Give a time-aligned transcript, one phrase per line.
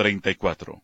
[0.00, 0.82] 34.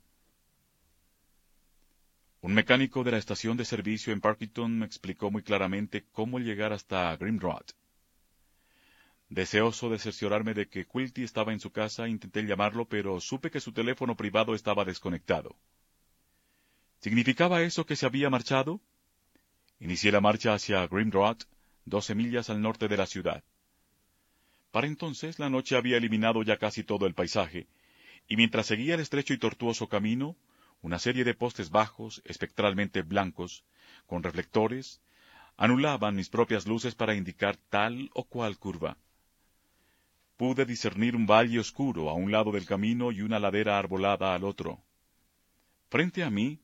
[2.43, 6.75] Un mecánico de la estación de servicio en Parkington me explicó muy claramente cómo llegar
[6.75, 7.65] hasta Grimrod.
[9.31, 13.59] Deseoso de cerciorarme de que Quilty estaba en su casa, intenté llamarlo, pero supe que
[13.59, 15.57] su teléfono privado estaba desconectado.
[17.01, 18.83] ¿Significaba eso que se había marchado?
[19.81, 21.39] Inicié la marcha hacia Grimrod,
[21.87, 23.43] doce millas al norte de la ciudad.
[24.73, 27.67] Para entonces la noche había eliminado ya casi todo el paisaje,
[28.29, 30.37] y mientras seguía el estrecho y tortuoso camino,
[30.83, 33.65] una serie de postes bajos, espectralmente blancos,
[34.07, 35.01] con reflectores,
[35.57, 38.97] anulaban mis propias luces para indicar tal o cual curva.
[40.37, 44.45] Pude discernir un valle oscuro a un lado del camino y una ladera arbolada al
[44.45, 44.83] otro.
[45.89, 46.59] Frente a mí,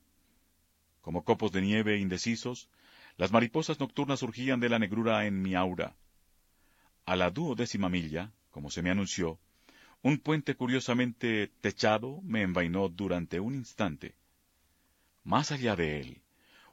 [1.00, 2.68] como copos de nieve indecisos,
[3.16, 5.96] las mariposas nocturnas surgían de la negrura en mi aura.
[7.06, 9.38] A la duodécima milla, como se me anunció,
[10.02, 14.14] un puente curiosamente techado me envainó durante un instante.
[15.22, 16.22] Más allá de él,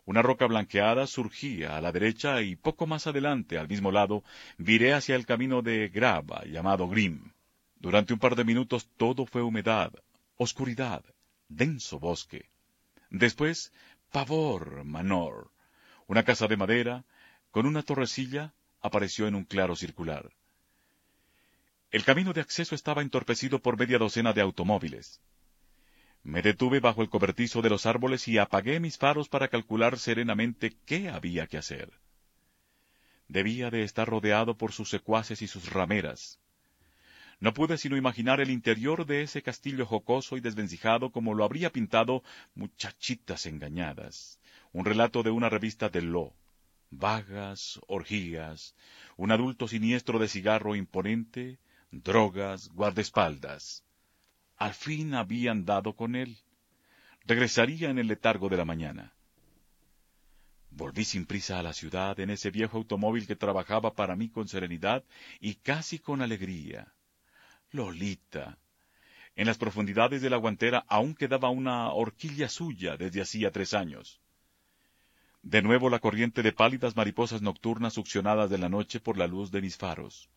[0.05, 4.23] una roca blanqueada surgía a la derecha y poco más adelante, al mismo lado,
[4.57, 7.31] viré hacia el camino de grava llamado Grim.
[7.79, 9.94] Durante un par de minutos todo fue humedad,
[10.38, 11.03] oscuridad,
[11.47, 12.50] denso bosque.
[13.12, 13.72] Después,
[14.12, 15.51] pavor, manor.
[16.07, 17.06] Una casa de madera,
[17.51, 20.31] con una torrecilla, apareció en un claro circular.
[21.91, 25.22] El camino de acceso estaba entorpecido por media docena de automóviles.
[26.22, 30.77] Me detuve bajo el cobertizo de los árboles y apagué mis faros para calcular serenamente
[30.85, 31.91] qué había que hacer.
[33.27, 36.39] Debía de estar rodeado por sus secuaces y sus rameras.
[37.39, 41.71] No pude sino imaginar el interior de ese castillo jocoso y desvencijado como lo habría
[41.71, 42.21] pintado
[42.53, 44.39] Muchachitas engañadas,
[44.73, 46.35] un relato de una revista de Lo.
[46.91, 48.75] Vagas, orgías,
[49.16, 51.59] un adulto siniestro de cigarro imponente,
[51.91, 53.83] drogas, guardaespaldas.
[54.57, 56.38] Al fin habían dado con él.
[57.25, 59.13] Regresaría en el letargo de la mañana.
[60.72, 64.47] Volví sin prisa a la ciudad en ese viejo automóvil que trabajaba para mí con
[64.47, 65.03] serenidad
[65.39, 66.94] y casi con alegría.
[67.72, 68.57] Lolita.
[69.35, 74.21] En las profundidades de la guantera aún quedaba una horquilla suya desde hacía tres años.
[75.41, 79.51] De nuevo la corriente de pálidas mariposas nocturnas succionadas de la noche por la luz
[79.51, 80.29] de mis faros.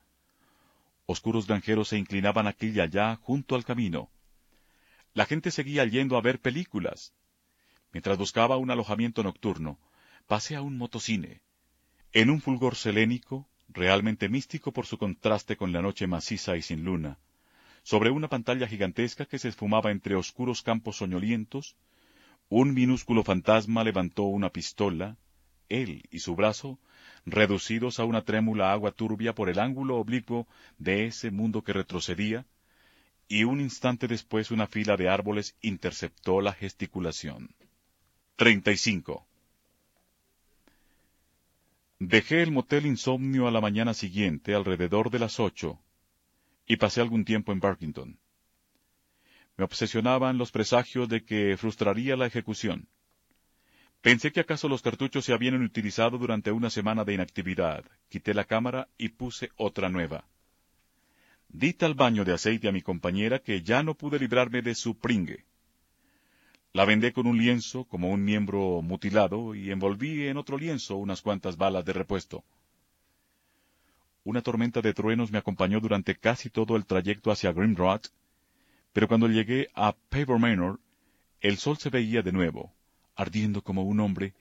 [1.12, 4.10] Oscuros granjeros se inclinaban aquí y allá junto al camino.
[5.12, 7.12] La gente seguía yendo a ver películas.
[7.92, 9.78] Mientras buscaba un alojamiento nocturno,
[10.26, 11.42] pasé a un motocine.
[12.14, 16.82] En un fulgor selénico, realmente místico por su contraste con la noche maciza y sin
[16.82, 17.18] luna,
[17.82, 21.76] sobre una pantalla gigantesca que se esfumaba entre oscuros campos soñolientos,
[22.48, 25.18] un minúsculo fantasma levantó una pistola,
[25.68, 26.78] él y su brazo
[27.24, 30.46] reducidos a una trémula agua turbia por el ángulo oblicuo
[30.78, 32.46] de ese mundo que retrocedía,
[33.28, 37.54] y un instante después una fila de árboles interceptó la gesticulación.
[38.36, 39.26] 35.
[41.98, 45.78] Dejé el motel insomnio a la mañana siguiente, alrededor de las ocho,
[46.66, 48.18] y pasé algún tiempo en Barkington.
[49.56, 52.88] Me obsesionaban los presagios de que frustraría la ejecución.
[54.02, 57.84] Pensé que acaso los cartuchos se habían utilizado durante una semana de inactividad.
[58.08, 60.24] Quité la cámara y puse otra nueva.
[61.48, 64.98] Di tal baño de aceite a mi compañera que ya no pude librarme de su
[64.98, 65.44] pringue.
[66.72, 71.22] La vendé con un lienzo como un miembro mutilado y envolví en otro lienzo unas
[71.22, 72.42] cuantas balas de repuesto.
[74.24, 78.00] Una tormenta de truenos me acompañó durante casi todo el trayecto hacia Grimrod,
[78.92, 80.80] pero cuando llegué a Pavor Manor,
[81.40, 82.72] el sol se veía de nuevo,
[83.14, 84.34] ardiendo como un hombre,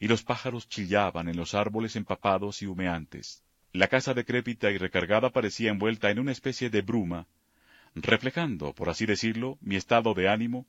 [0.00, 3.42] y los pájaros chillaban en los árboles empapados y humeantes.
[3.72, 7.26] La casa decrépita y recargada parecía envuelta en una especie de bruma,
[7.94, 10.66] reflejando, por así decirlo, mi estado de ánimo,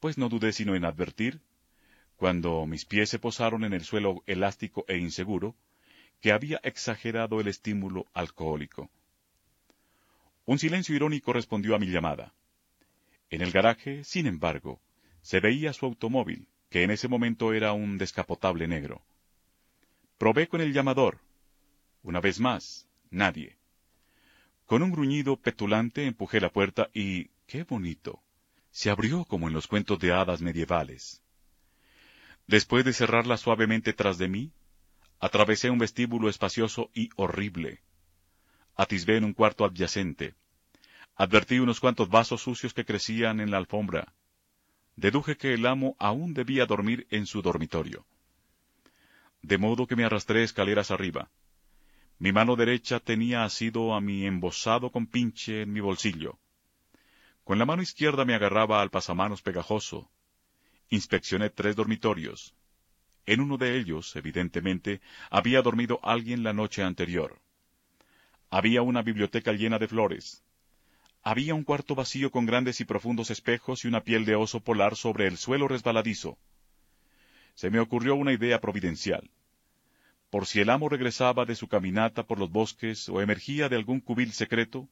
[0.00, 1.40] pues no dudé sino en advertir,
[2.16, 5.54] cuando mis pies se posaron en el suelo elástico e inseguro,
[6.20, 8.90] que había exagerado el estímulo alcohólico.
[10.44, 12.32] Un silencio irónico respondió a mi llamada.
[13.30, 14.80] En el garaje, sin embargo,
[15.20, 19.00] se veía su automóvil, que en ese momento era un descapotable negro.
[20.18, 21.20] Probé con el llamador.
[22.02, 23.56] Una vez más, nadie.
[24.66, 28.22] Con un gruñido petulante empujé la puerta y, qué bonito,
[28.70, 31.22] se abrió como en los cuentos de hadas medievales.
[32.46, 34.52] Después de cerrarla suavemente tras de mí,
[35.18, 37.80] atravesé un vestíbulo espacioso y horrible.
[38.74, 40.34] Atisbé en un cuarto adyacente.
[41.14, 44.12] Advertí unos cuantos vasos sucios que crecían en la alfombra.
[44.96, 48.06] Deduje que el amo aún debía dormir en su dormitorio.
[49.42, 51.30] De modo que me arrastré escaleras arriba.
[52.18, 56.38] Mi mano derecha tenía asido a mi embosado con pinche en mi bolsillo.
[57.44, 60.10] Con la mano izquierda me agarraba al pasamanos pegajoso.
[60.88, 62.54] Inspeccioné tres dormitorios.
[63.26, 67.38] En uno de ellos, evidentemente, había dormido alguien la noche anterior.
[68.48, 70.42] Había una biblioteca llena de flores.
[71.28, 74.94] Había un cuarto vacío con grandes y profundos espejos y una piel de oso polar
[74.94, 76.38] sobre el suelo resbaladizo.
[77.56, 79.28] Se me ocurrió una idea providencial
[80.30, 83.98] por si el amo regresaba de su caminata por los bosques o emergía de algún
[83.98, 84.88] cubil secreto,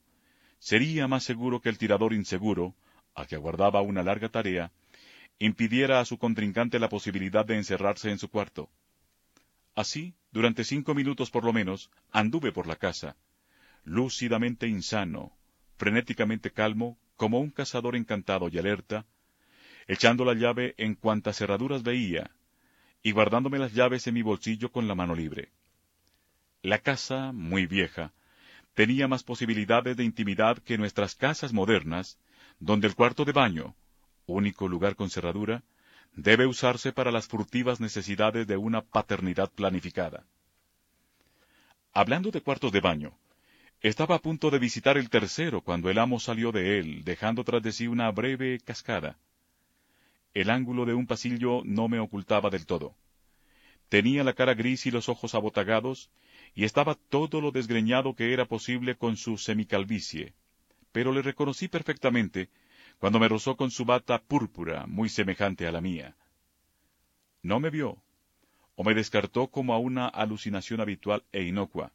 [0.58, 2.74] sería más seguro que el tirador inseguro,
[3.14, 4.72] a que aguardaba una larga tarea,
[5.38, 8.70] impidiera a su contrincante la posibilidad de encerrarse en su cuarto.
[9.76, 13.14] Así, durante cinco minutos por lo menos, anduve por la casa,
[13.84, 15.32] lúcidamente insano,
[15.76, 19.06] frenéticamente calmo, como un cazador encantado y alerta,
[19.86, 22.30] echando la llave en cuantas cerraduras veía,
[23.02, 25.50] y guardándome las llaves en mi bolsillo con la mano libre.
[26.62, 28.12] La casa, muy vieja,
[28.72, 32.18] tenía más posibilidades de intimidad que nuestras casas modernas,
[32.58, 33.74] donde el cuarto de baño,
[34.26, 35.62] único lugar con cerradura,
[36.14, 40.24] debe usarse para las furtivas necesidades de una paternidad planificada.
[41.92, 43.18] Hablando de cuartos de baño,
[43.88, 47.62] estaba a punto de visitar el tercero cuando el amo salió de él, dejando tras
[47.62, 49.18] de sí una breve cascada.
[50.32, 52.96] El ángulo de un pasillo no me ocultaba del todo.
[53.90, 56.10] Tenía la cara gris y los ojos abotagados,
[56.54, 60.32] y estaba todo lo desgreñado que era posible con su semicalvicie,
[60.90, 62.48] pero le reconocí perfectamente
[62.98, 66.16] cuando me rozó con su bata púrpura, muy semejante a la mía.
[67.42, 67.98] No me vio,
[68.76, 71.92] o me descartó como a una alucinación habitual e inocua.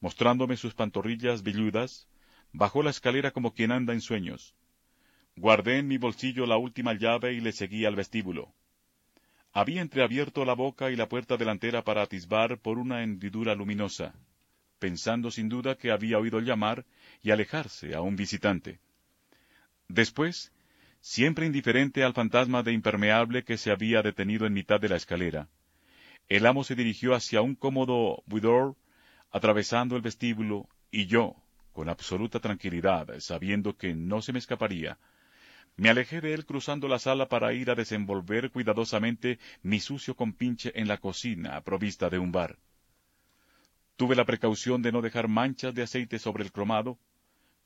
[0.00, 2.08] Mostrándome sus pantorrillas velludas,
[2.52, 4.54] bajó la escalera como quien anda en sueños,
[5.40, 8.52] Guardé en mi bolsillo la última llave y le seguí al vestíbulo.
[9.52, 14.14] Había entreabierto la boca y la puerta delantera para atisbar por una hendidura luminosa,
[14.80, 16.84] pensando sin duda que había oído llamar
[17.22, 18.80] y alejarse a un visitante.
[19.86, 20.52] Después,
[21.00, 25.48] siempre indiferente al fantasma de impermeable que se había detenido en mitad de la escalera,
[26.28, 28.74] el amo se dirigió hacia un cómodo boudoir,
[29.30, 31.36] atravesando el vestíbulo, y yo,
[31.72, 34.98] con absoluta tranquilidad, sabiendo que no se me escaparía,
[35.76, 40.72] me alejé de él cruzando la sala para ir a desenvolver cuidadosamente mi sucio compinche
[40.74, 42.58] en la cocina, provista de un bar.
[43.96, 46.98] Tuve la precaución de no dejar manchas de aceite sobre el cromado.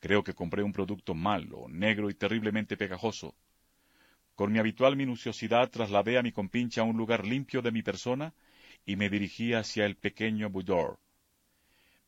[0.00, 3.34] Creo que compré un producto malo, negro y terriblemente pegajoso.
[4.34, 8.34] Con mi habitual minuciosidad trasladé a mi compinche a un lugar limpio de mi persona
[8.84, 10.96] y me dirigí hacia el pequeño boudoir.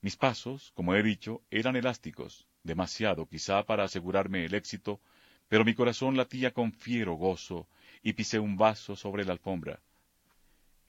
[0.04, 5.00] Mis pasos, como he dicho, eran elásticos, demasiado quizá para asegurarme el éxito
[5.48, 7.66] pero mi corazón latía con fiero gozo,
[8.02, 9.80] y pisé un vaso sobre la alfombra.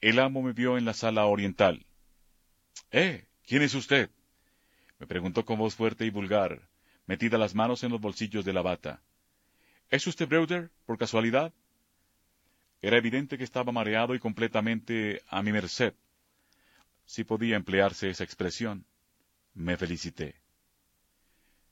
[0.02, 1.86] El amo me vio en la sala oriental.
[2.90, 3.24] ¿Eh?
[3.46, 4.10] ¿Quién es usted?
[4.98, 6.68] me preguntó con voz fuerte y vulgar,
[7.06, 9.00] metida las manos en los bolsillos de la bata.
[9.88, 11.54] ¿Es usted Breuder, por casualidad?
[12.82, 15.94] Era evidente que estaba mareado y completamente a mi merced.
[17.06, 18.84] Si podía emplearse esa expresión.
[19.56, 20.34] Me felicité.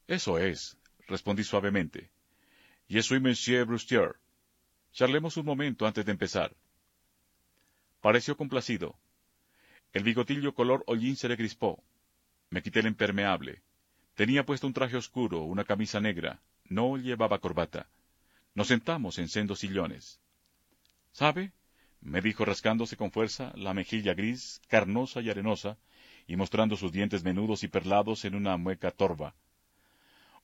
[0.09, 2.11] Eso es, respondí suavemente.
[2.89, 4.17] Je soy Monsieur Brustier.
[4.93, 6.57] Charlemos un momento antes de empezar.
[8.01, 8.97] Pareció complacido.
[9.93, 11.85] El bigotillo color hollín se le crispó.
[12.49, 13.63] Me quité el impermeable.
[14.15, 16.41] Tenía puesto un traje oscuro, una camisa negra.
[16.65, 17.91] No llevaba corbata.
[18.55, 20.21] Nos sentamos en sendos sillones.
[21.13, 21.53] ¿Sabe?
[22.01, 25.79] me dijo rascándose con fuerza la mejilla gris, carnosa y arenosa,
[26.27, 29.35] y mostrando sus dientes menudos y perlados en una mueca torva.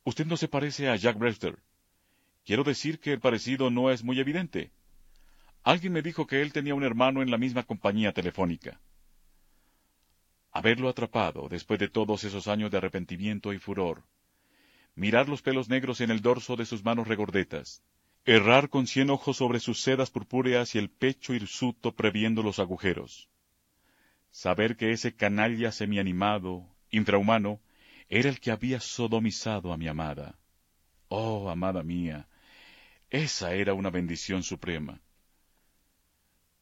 [0.05, 1.59] Usted no se parece a Jack Brewster.
[2.45, 4.71] Quiero decir que el parecido no es muy evidente.
[5.63, 8.81] Alguien me dijo que él tenía un hermano en la misma compañía telefónica.
[10.53, 14.03] Haberlo atrapado después de todos esos años de arrepentimiento y furor,
[14.95, 17.83] mirar los pelos negros en el dorso de sus manos regordetas,
[18.25, 23.29] errar con cien ojos sobre sus sedas purpúreas y el pecho hirsuto previendo los agujeros.
[24.31, 27.61] Saber que ese canalla semianimado, infrahumano,
[28.09, 30.39] era el que había sodomizado a mi amada.
[31.09, 32.29] Oh, amada mía,
[33.11, 35.01] esa era una bendición suprema.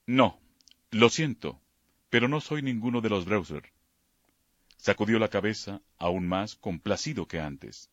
[0.06, 0.40] No,
[0.90, 1.60] lo siento,
[2.08, 3.70] pero no soy ninguno de los Browser.
[4.78, 7.90] Sacudió la cabeza, aún más complacido que antes.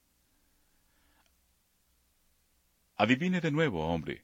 [2.96, 4.24] Adivine de nuevo, hombre.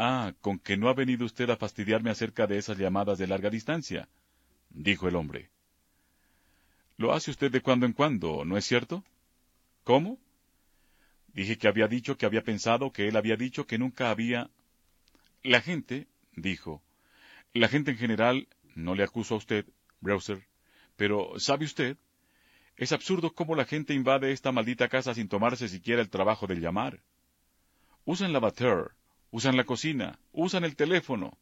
[0.00, 3.50] Ah, con que no ha venido usted a fastidiarme acerca de esas llamadas de larga
[3.50, 4.08] distancia,
[4.70, 5.50] dijo el hombre.
[6.96, 9.02] Lo hace usted de cuando en cuando, ¿no es cierto?
[9.82, 10.20] ¿Cómo?
[11.34, 14.50] Dije que había dicho que había pensado que él había dicho que nunca había.
[15.42, 16.80] La gente, dijo,
[17.52, 19.66] la gente en general, no le acuso a usted,
[20.00, 20.46] Browser,
[20.96, 21.96] pero ¿sabe usted?
[22.76, 26.60] Es absurdo cómo la gente invade esta maldita casa sin tomarse siquiera el trabajo de
[26.60, 27.00] llamar.
[28.04, 28.92] Usan la bater,
[29.30, 31.38] usan la cocina, usan el teléfono.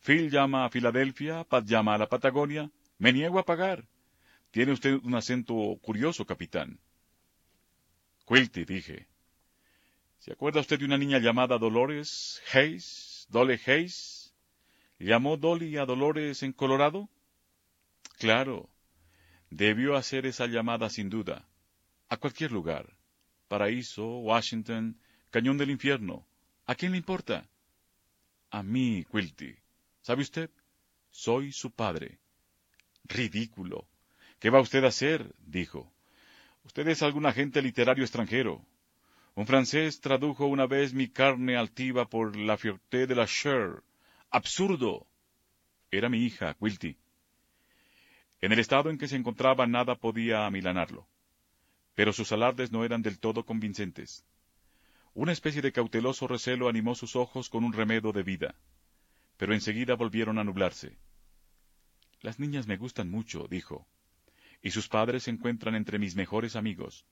[0.00, 2.70] Phil llama a Filadelfia, Pat llama a la Patagonia.
[2.98, 3.86] Me niego a pagar.
[4.50, 6.78] Tiene usted un acento curioso, capitán.
[8.26, 9.06] Quilty, dije.
[10.18, 13.26] ¿Se acuerda usted de una niña llamada Dolores Hayes?
[13.28, 14.34] ¿Dolly Hayes?
[14.98, 17.08] ¿Llamó Dolly a Dolores en Colorado?
[18.18, 18.68] Claro.
[19.50, 21.46] Debió hacer esa llamada sin duda.
[22.08, 22.96] A cualquier lugar.
[23.48, 24.98] Paraíso, Washington,
[25.30, 26.25] Cañón del Infierno.
[26.66, 27.48] ¿A quién le importa?
[28.50, 29.54] A mí, Quilty.
[30.02, 30.50] ¿Sabe usted?
[31.10, 32.18] Soy su padre.
[33.04, 33.86] Ridículo.
[34.40, 35.32] ¿Qué va usted a hacer?
[35.38, 35.92] dijo.
[36.64, 38.64] Usted es algún agente literario extranjero.
[39.36, 43.82] Un francés tradujo una vez mi carne altiva por la Fierté de la Cher.
[44.30, 45.06] ¡Absurdo!
[45.90, 46.96] Era mi hija, Quilty.
[48.40, 51.06] En el estado en que se encontraba nada podía amilanarlo.
[51.94, 54.24] Pero sus alardes no eran del todo convincentes.
[55.16, 58.54] Una especie de cauteloso recelo animó sus ojos con un remedo de vida,
[59.38, 60.98] pero enseguida volvieron a nublarse.
[62.20, 63.88] Las niñas me gustan mucho, dijo,
[64.60, 67.06] y sus padres se encuentran entre mis mejores amigos.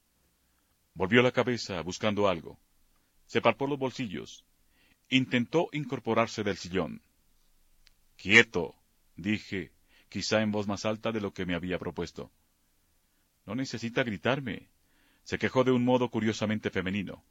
[0.93, 2.61] Volvió la cabeza buscando algo.
[3.25, 4.45] Se palpó los bolsillos.
[5.09, 7.01] Intentó incorporarse del sillón.
[8.19, 8.75] Quieto,
[9.17, 9.73] dije,
[10.11, 12.31] quizá en voz más alta de lo que me había propuesto.
[13.47, 14.69] No necesita gritarme.
[15.23, 17.25] Se quejó de un modo curiosamente femenino.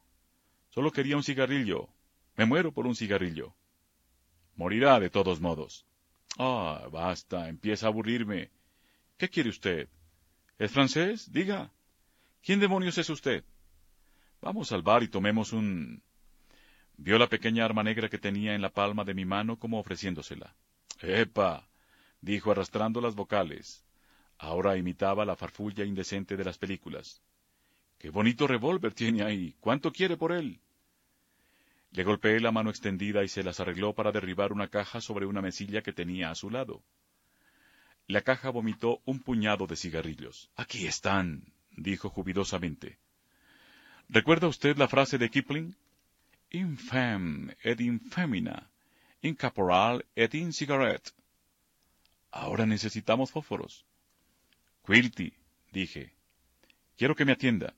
[0.74, 1.88] Solo quería un cigarrillo.
[2.36, 3.53] Me muero por un cigarrillo.
[4.56, 5.86] Morirá de todos modos.
[6.39, 8.50] Ah, basta, empieza a aburrirme.
[9.18, 9.88] ¿Qué quiere usted?
[10.58, 11.32] ¿Es francés?
[11.32, 11.72] Diga.
[12.42, 13.44] ¿Quién demonios es usted?
[14.42, 16.01] Vamos al bar y tomemos un...
[16.98, 20.56] Vio la pequeña arma negra que tenía en la palma de mi mano como ofreciéndosela.
[21.01, 21.70] ¡Epa!
[22.20, 23.86] dijo arrastrando las vocales.
[24.39, 27.22] Ahora imitaba la farfulla indecente de las películas.
[28.00, 29.56] ¡Qué bonito revólver tiene ahí!
[29.60, 30.62] ¿Cuánto quiere por él?
[31.93, 35.41] Le golpeé la mano extendida y se las arregló para derribar una caja sobre una
[35.41, 36.83] mesilla que tenía a su lado.
[38.07, 40.50] La caja vomitó un puñado de cigarrillos.
[40.55, 42.97] Aquí están, dijo jubilosamente.
[44.09, 45.75] ¿Recuerda usted la frase de Kipling?
[46.50, 48.71] Infam et infemina,
[49.21, 51.12] incaporal et in cigarette.
[52.31, 53.85] Ahora necesitamos fósforos.
[54.83, 55.31] Quilty,
[55.71, 56.12] dije.
[56.97, 57.75] Quiero que me atienda.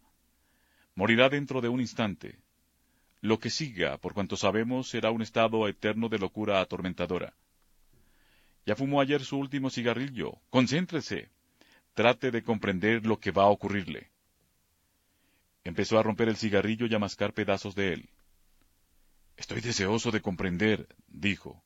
[0.96, 2.45] Morirá dentro de un instante.
[3.26, 7.34] Lo que siga, por cuanto sabemos, será un estado eterno de locura atormentadora.
[8.68, 10.40] Ya fumó ayer su último cigarrillo.
[10.52, 11.32] Concéntrese.
[11.96, 14.12] Trate de comprender lo que va a ocurrirle.
[15.64, 18.10] Empezó a romper el cigarrillo y a mascar pedazos de él.
[19.38, 21.64] Estoy deseoso de comprender, dijo.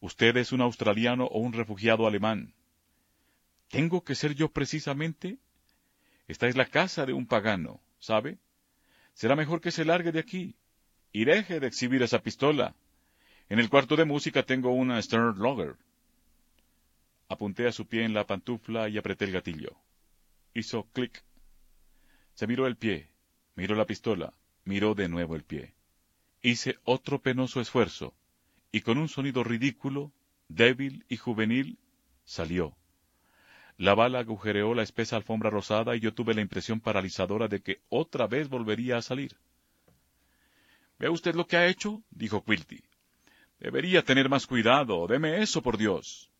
[0.00, 2.54] Usted es un australiano o un refugiado alemán.
[3.68, 5.38] ¿Tengo que ser yo precisamente?
[6.26, 7.80] Esta es la casa de un pagano.
[7.98, 8.38] ¿sabe?
[9.16, 10.56] Será mejor que se largue de aquí
[11.10, 12.76] y deje de exhibir esa pistola.
[13.48, 15.76] En el cuarto de música tengo una Stern Logger.
[17.26, 19.74] Apunté a su pie en la pantufla y apreté el gatillo.
[20.52, 21.24] Hizo clic.
[22.34, 23.08] Se miró el pie,
[23.54, 24.34] miró la pistola,
[24.66, 25.72] miró de nuevo el pie.
[26.42, 28.12] Hice otro penoso esfuerzo,
[28.70, 30.12] y con un sonido ridículo,
[30.48, 31.78] débil y juvenil,
[32.26, 32.76] salió.
[33.78, 37.80] La bala agujereó la espesa alfombra rosada y yo tuve la impresión paralizadora de que
[37.90, 39.36] otra vez volvería a salir.
[40.98, 42.02] ¿Ve usted lo que ha hecho?
[42.10, 42.82] dijo Quilty.
[43.60, 45.06] Debería tener más cuidado.
[45.06, 46.30] Deme eso, por Dios.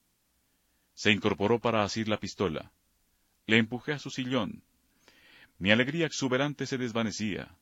[0.95, 2.73] Se incorporó para asir la pistola.
[3.47, 4.63] Le empujé a su sillón.
[5.59, 7.55] Mi alegría exuberante se desvanecía.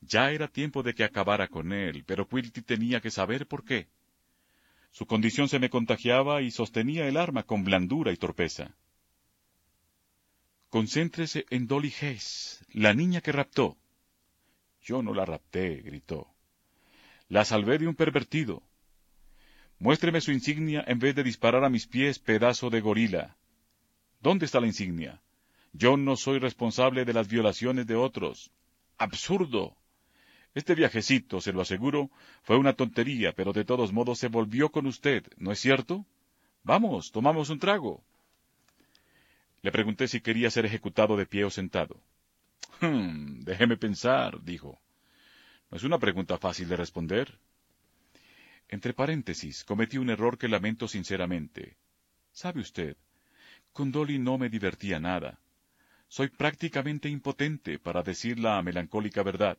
[0.00, 3.88] Ya era tiempo de que acabara con él, pero Quilty tenía que saber por qué.
[4.92, 8.74] Su condición se me contagiaba y sostenía el arma con blandura y torpeza.
[10.70, 13.76] Concéntrese en Dolly Hayes, la niña que raptó.
[14.80, 16.28] Yo no la rapté, gritó.
[17.28, 18.62] La salvé de un pervertido.
[19.80, 23.36] Muéstreme su insignia en vez de disparar a mis pies, pedazo de gorila.
[24.20, 25.20] ¿Dónde está la insignia?
[25.72, 28.52] Yo no soy responsable de las violaciones de otros.
[28.96, 29.76] Absurdo.
[30.54, 32.10] Este viajecito, se lo aseguro,
[32.42, 36.06] fue una tontería, pero de todos modos se volvió con usted, ¿no es cierto?
[36.62, 38.04] Vamos, tomamos un trago.
[39.62, 42.02] Le pregunté si quería ser ejecutado de pie o sentado.
[42.80, 44.80] Hmm, déjeme pensar, dijo.
[45.70, 47.38] No es una pregunta fácil de responder.
[48.68, 51.76] Entre paréntesis, cometí un error que lamento sinceramente.
[52.32, 52.96] ¿Sabe usted?
[53.72, 55.38] Con Dolly no me divertía nada.
[56.08, 59.58] Soy prácticamente impotente, para decir la melancólica verdad.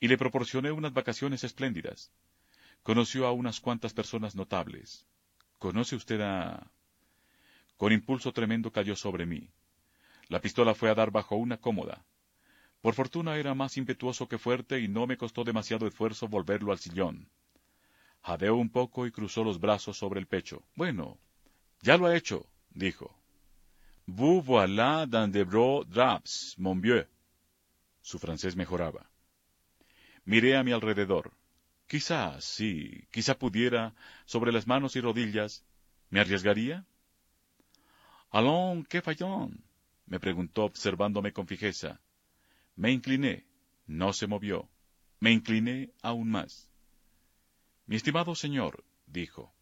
[0.00, 2.10] Y le proporcioné unas vacaciones espléndidas.
[2.82, 5.06] Conoció a unas cuantas personas notables.
[5.58, 6.70] ¿Conoce usted a...
[7.84, 9.46] Con impulso tremendo cayó sobre mí.
[10.28, 12.02] La pistola fue a dar bajo una cómoda.
[12.80, 16.78] Por fortuna era más impetuoso que fuerte y no me costó demasiado esfuerzo volverlo al
[16.78, 17.28] sillón.
[18.22, 20.62] Jadeó un poco y cruzó los brazos sobre el pecho.
[20.74, 21.18] Bueno,
[21.82, 23.14] ya lo ha hecho, dijo.
[24.06, 27.06] Vous voilà dans de gros draps, mon vieux.
[28.00, 29.10] Su francés mejoraba.
[30.24, 31.32] Miré a mi alrededor.
[31.86, 35.66] Quizás, sí, quizá pudiera, sobre las manos y rodillas,
[36.08, 36.86] ¿me arriesgaría?
[38.34, 39.62] Allons, qué fallón,
[40.06, 42.00] me preguntó observándome con fijeza.
[42.74, 43.46] Me incliné.
[43.86, 44.68] No se movió.
[45.20, 46.68] Me incliné aún más.
[47.86, 49.54] Mi estimado señor, dijo,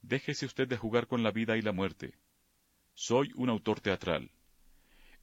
[0.00, 2.14] déjese usted de jugar con la vida y la muerte.
[2.94, 4.30] Soy un autor teatral.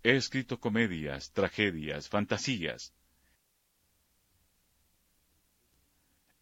[0.04, 2.94] He escrito comedias, tragedias, fantasías.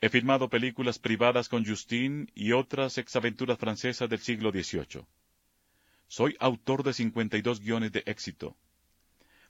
[0.01, 5.05] He filmado películas privadas con Justine y otras exaventuras francesas del siglo XVIII.
[6.07, 8.55] Soy autor de cincuenta y dos guiones de éxito.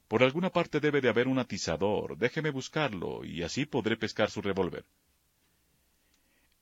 [0.07, 2.17] Por alguna parte debe de haber un atizador.
[2.17, 4.85] Déjeme buscarlo, y así podré pescar su revólver.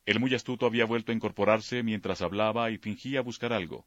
[0.06, 3.86] El muy astuto había vuelto a incorporarse mientras hablaba y fingía buscar algo.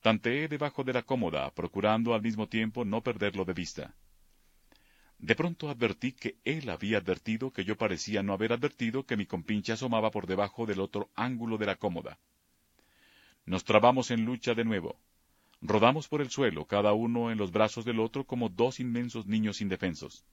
[0.00, 3.94] Tanteé debajo de la cómoda, procurando al mismo tiempo no perderlo de vista.
[5.18, 9.26] De pronto advertí que él había advertido que yo parecía no haber advertido que mi
[9.26, 12.18] compinche asomaba por debajo del otro ángulo de la cómoda.
[13.48, 15.00] Nos trabamos en lucha de nuevo.
[15.62, 19.62] Rodamos por el suelo, cada uno en los brazos del otro como dos inmensos niños
[19.62, 20.26] indefensos.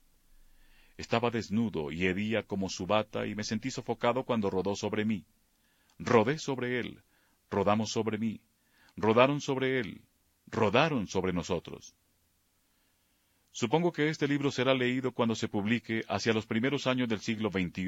[0.97, 5.23] Estaba desnudo y hería como su bata y me sentí sofocado cuando rodó sobre mí.
[5.97, 7.03] Rodé sobre él,
[7.49, 8.41] rodamos sobre mí,
[8.97, 10.01] rodaron sobre él,
[10.47, 11.95] rodaron sobre nosotros.
[13.51, 17.49] Supongo que este libro será leído cuando se publique hacia los primeros años del siglo
[17.49, 17.85] XXI.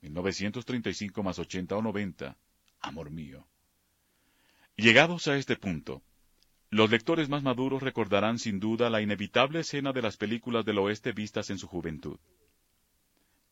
[0.00, 2.36] 1935 más 80 o 90,
[2.80, 3.46] amor mío.
[4.76, 6.02] Llegados a este punto,
[6.70, 11.12] los lectores más maduros recordarán sin duda la inevitable escena de las películas del oeste
[11.12, 12.18] vistas en su juventud.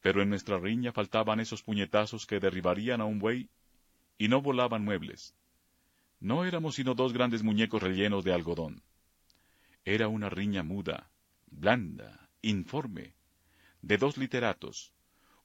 [0.00, 3.50] Pero en nuestra riña faltaban esos puñetazos que derribarían a un buey
[4.16, 5.35] y no volaban muebles.
[6.20, 8.83] No éramos sino dos grandes muñecos rellenos de algodón.
[9.85, 11.11] Era una riña muda,
[11.50, 13.14] blanda, informe,
[13.83, 14.94] de dos literatos,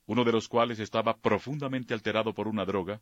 [0.05, 3.01] uno de los cuales estaba profundamente alterado por una droga,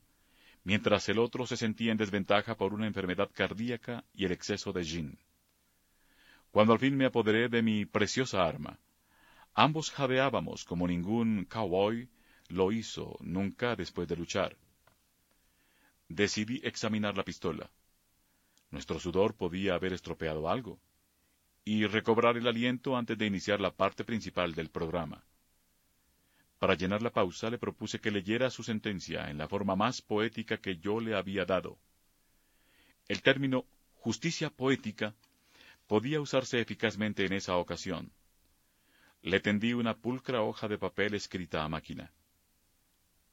[0.63, 4.83] mientras el otro se sentía en desventaja por una enfermedad cardíaca y el exceso de
[4.83, 5.19] gin.
[6.51, 8.79] Cuando al fin me apoderé de mi preciosa arma,
[9.53, 12.09] ambos jadeábamos como ningún cowboy
[12.47, 14.55] lo hizo nunca después de luchar.
[16.07, 17.69] Decidí examinar la pistola.
[18.69, 20.79] Nuestro sudor podía haber estropeado algo,
[21.65, 25.23] y recobrar el aliento antes de iniciar la parte principal del programa.
[26.63, 30.55] Para llenar la pausa le propuse que leyera su sentencia en la forma más poética
[30.61, 31.77] que yo le había dado.
[33.09, 35.13] El término justicia poética
[35.87, 38.13] podía usarse eficazmente en esa ocasión,
[39.23, 42.13] Le tendí una pulcra hoja de papel escrita a máquina.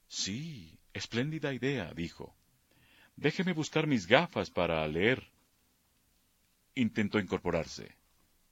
[0.08, 2.34] Sí, espléndida idea, dijo.
[3.14, 5.24] Déjeme buscar mis gafas para leer.
[6.74, 7.94] Intentó incorporarse.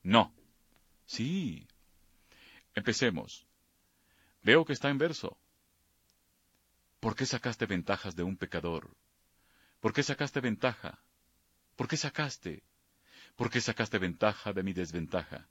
[0.04, 0.32] No.
[1.04, 1.66] Sí.
[2.76, 3.47] Empecemos.
[4.48, 5.36] Veo que está en verso.
[7.00, 8.96] ¿Por qué sacaste ventajas de un pecador?
[9.78, 11.02] ¿Por qué sacaste ventaja?
[11.76, 12.62] ¿Por qué sacaste?
[13.36, 15.50] ¿Por qué sacaste ventaja de mi desventaja?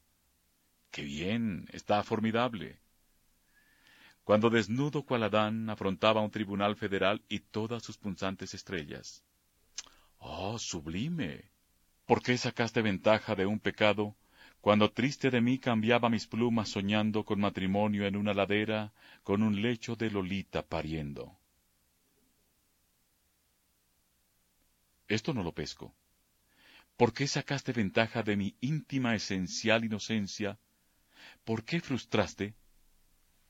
[0.90, 1.68] ¡Qué bien!
[1.72, 2.80] Está formidable.
[4.24, 9.24] Cuando desnudo cual Adán afrontaba un tribunal federal y todas sus punzantes estrellas.
[10.18, 11.52] ¡Oh, sublime!
[12.08, 14.16] ¿Por qué sacaste ventaja de un pecado
[14.68, 18.92] cuando triste de mí cambiaba mis plumas soñando con matrimonio en una ladera,
[19.24, 21.40] con un lecho de Lolita pariendo.
[25.08, 25.96] Esto no lo pesco.
[26.98, 30.60] ¿Por qué sacaste ventaja de mi íntima esencial inocencia?
[31.46, 32.54] ¿Por qué frustraste?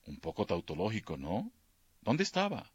[0.06, 1.52] Un poco tautológico, ¿no?
[2.02, 2.72] ¿Dónde estaba?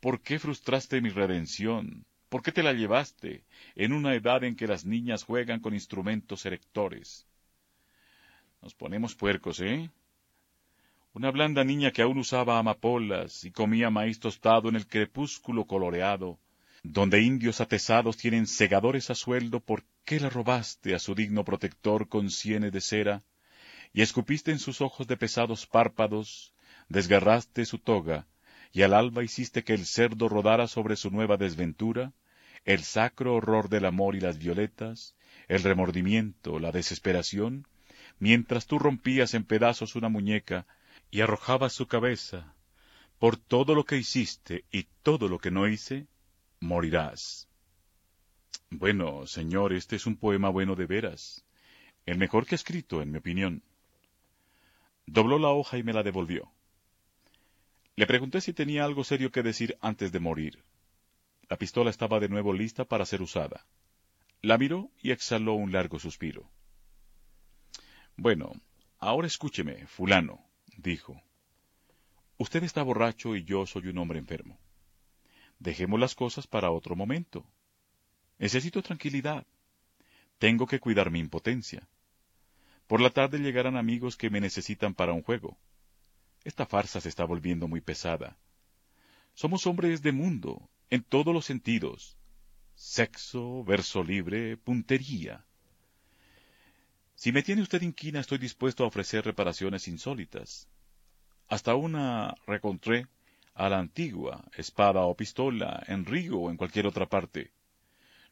[0.00, 2.06] ¿Por qué frustraste mi redención?
[2.28, 6.44] ¿Por qué te la llevaste en una edad en que las niñas juegan con instrumentos
[6.44, 7.26] erectores?
[8.60, 9.90] Nos ponemos puercos, ¿eh?
[11.14, 16.38] Una blanda niña que aún usaba amapolas y comía maíz tostado en el crepúsculo coloreado,
[16.82, 22.08] donde indios atesados tienen segadores a sueldo, ¿por qué la robaste a su digno protector
[22.08, 23.22] con sienes de cera?
[23.92, 26.52] Y escupiste en sus ojos de pesados párpados,
[26.88, 28.26] desgarraste su toga,
[28.72, 32.12] y al alba hiciste que el cerdo rodara sobre su nueva desventura,
[32.64, 35.14] el sacro horror del amor y las violetas,
[35.48, 37.66] el remordimiento, la desesperación,
[38.18, 40.66] mientras tú rompías en pedazos una muñeca
[41.10, 42.54] y arrojabas su cabeza,
[43.18, 46.06] por todo lo que hiciste y todo lo que no hice,
[46.60, 47.48] morirás.
[48.70, 51.44] Bueno, señor, este es un poema bueno de veras,
[52.04, 53.62] el mejor que he escrito, en mi opinión.
[55.06, 56.52] Dobló la hoja y me la devolvió.
[57.98, 60.62] Le pregunté si tenía algo serio que decir antes de morir.
[61.48, 63.66] La pistola estaba de nuevo lista para ser usada.
[64.40, 66.48] La miró y exhaló un largo suspiro.
[68.16, 68.52] Bueno,
[69.00, 70.38] ahora escúcheme, fulano,
[70.76, 71.20] dijo.
[72.36, 74.60] Usted está borracho y yo soy un hombre enfermo.
[75.58, 77.44] Dejemos las cosas para otro momento.
[78.38, 79.44] Necesito tranquilidad.
[80.38, 81.88] Tengo que cuidar mi impotencia.
[82.86, 85.58] Por la tarde llegarán amigos que me necesitan para un juego.
[86.44, 88.36] Esta farsa se está volviendo muy pesada.
[89.34, 92.16] Somos hombres de mundo, en todos los sentidos.
[92.74, 95.44] Sexo, verso libre, puntería.
[97.14, 100.68] Si me tiene usted inquina, estoy dispuesto a ofrecer reparaciones insólitas.
[101.48, 103.08] Hasta una recontré
[103.54, 107.50] a la antigua, espada o pistola, en Río o en cualquier otra parte.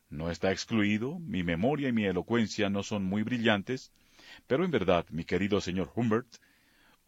[0.08, 3.90] No está excluido, mi memoria y mi elocuencia no son muy brillantes,
[4.46, 6.36] pero en verdad, mi querido señor Humbert,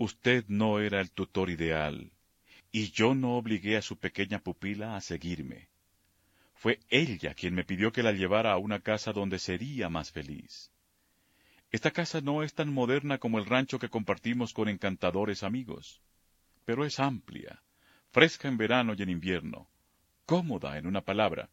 [0.00, 2.12] Usted no era el tutor ideal,
[2.70, 5.68] y yo no obligué a su pequeña pupila a seguirme.
[6.54, 10.70] Fue ella quien me pidió que la llevara a una casa donde sería más feliz.
[11.72, 16.00] Esta casa no es tan moderna como el rancho que compartimos con encantadores amigos,
[16.64, 17.61] pero es amplia,
[18.12, 19.68] fresca en verano y en invierno,
[20.26, 21.50] cómoda en una palabra.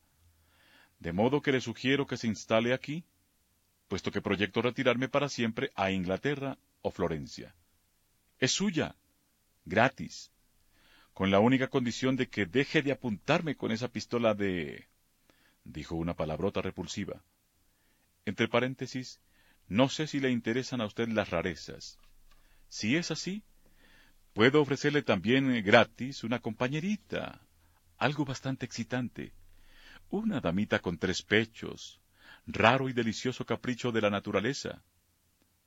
[1.00, 3.06] De modo que le sugiero que se instale aquí,
[3.88, 7.56] puesto que proyecto retirarme para siempre a Inglaterra o Florencia.
[8.40, 8.96] Es suya,
[9.64, 10.32] gratis,
[11.14, 14.88] con la única condición de que deje de apuntarme con esa pistola de...
[15.64, 17.24] dijo una palabrota repulsiva.
[18.26, 19.22] Entre paréntesis,
[19.68, 21.98] no sé si le interesan a usted las rarezas.
[22.68, 23.44] Si es así,
[24.34, 27.42] puedo ofrecerle también gratis una compañerita,
[27.98, 29.32] algo bastante excitante,
[30.10, 32.02] una damita con tres pechos,
[32.46, 34.84] raro y delicioso capricho de la naturaleza.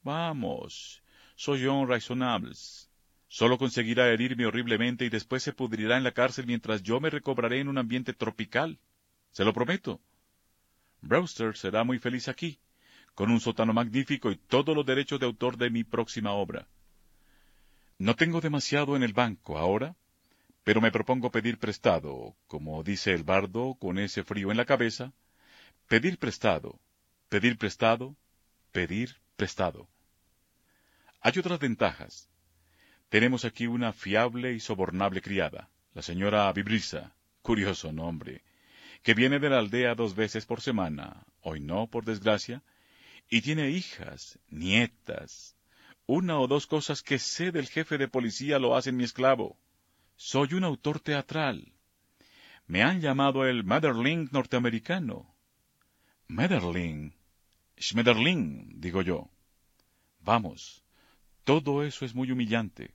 [0.02, 1.02] Vamos,
[1.38, 2.90] soy un razonables.
[3.28, 7.60] Solo conseguirá herirme horriblemente y después se pudrirá en la cárcel mientras yo me recobraré
[7.60, 8.80] en un ambiente tropical.
[9.30, 10.00] Se lo prometo.
[11.00, 12.58] Brewster será muy feliz aquí,
[13.14, 16.66] con un sótano magnífico y todos los derechos de autor de mi próxima obra.
[17.98, 19.94] No tengo demasiado en el banco ahora,
[20.64, 25.12] pero me propongo pedir prestado, como dice el bardo con ese frío en la cabeza,
[25.86, 26.80] pedir prestado,
[27.28, 28.16] pedir prestado,
[28.72, 29.88] pedir prestado.
[31.28, 32.30] Hay otras ventajas.
[33.10, 38.44] Tenemos aquí una fiable y sobornable criada, la señora Vibrisa, curioso nombre,
[39.02, 42.62] que viene de la aldea dos veces por semana, hoy no, por desgracia,
[43.28, 45.54] y tiene hijas, nietas.
[46.06, 49.58] Una o dos cosas que sé del jefe de policía lo hacen mi esclavo.
[50.16, 51.74] Soy un autor teatral.
[52.66, 55.36] Me han llamado el Motherling norteamericano.
[56.26, 57.14] Motherling.
[57.78, 59.28] Schmetterling, digo yo.
[60.20, 60.82] Vamos,
[61.48, 62.90] Todo eso es muy humillante.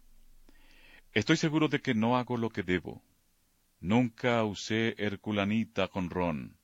[1.12, 3.02] Estoy seguro de que no hago lo que debo.
[3.80, 6.56] Nunca usé herculanita con ron.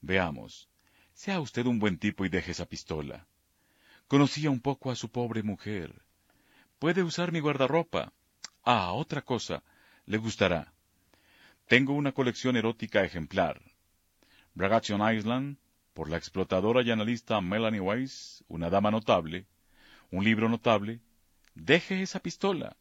[0.00, 0.70] Veamos.
[1.12, 3.26] Sea usted un buen tipo y deje esa pistola.
[4.08, 6.00] Conocía un poco a su pobre mujer.
[6.78, 8.14] Puede usar mi guardarropa.
[8.64, 9.62] Ah, otra cosa.
[10.06, 10.72] Le gustará.
[11.68, 13.60] Tengo una colección erótica ejemplar.
[14.54, 15.58] Bragation Island,
[15.92, 19.46] por la explotadora y analista Melanie Weiss, una dama notable,
[20.12, 21.00] un libro notable,
[21.54, 22.76] deje esa pistola,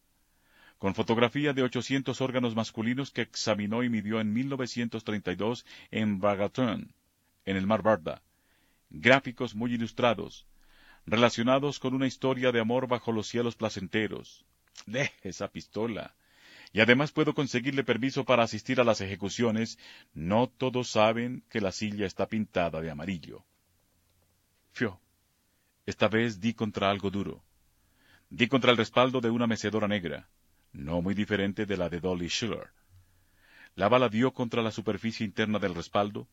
[0.78, 6.94] con fotografía de 800 órganos masculinos que examinó y midió en 1932 en Bagatón,
[7.46, 8.22] en el Mar Barda,
[8.90, 10.46] gráficos muy ilustrados,
[11.06, 14.46] relacionados con una historia de amor bajo los cielos placenteros.
[14.86, 16.16] Deje esa pistola.
[16.74, 19.78] Y además puedo conseguirle permiso para asistir a las ejecuciones.
[20.14, 23.44] No todos saben que la silla está pintada de amarillo.
[24.72, 25.00] Fio.
[25.92, 27.44] Esta vez di contra algo duro.
[28.30, 30.30] Di contra el respaldo de una mecedora negra,
[30.72, 32.70] no muy diferente de la de Dolly Schiller.
[33.76, 36.30] La bala dio contra la superficie interna del respaldo,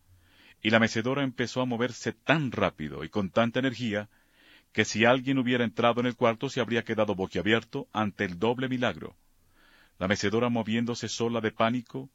[0.62, 4.09] y la mecedora empezó a moverse tan rápido y con tanta energía
[4.73, 8.68] que si alguien hubiera entrado en el cuarto se habría quedado boquiabierto ante el doble
[8.68, 9.16] milagro.
[9.99, 12.09] La mecedora moviéndose sola de pánico,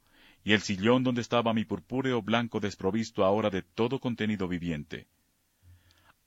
[0.44, 5.08] y el sillón donde estaba mi purpúreo blanco desprovisto ahora de todo contenido viviente